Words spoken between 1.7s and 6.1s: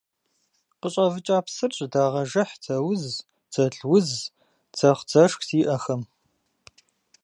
жьэдагъэжыхь дзэуз, дзэлуз, дзэхъу-дзэшх зиӏэхэм.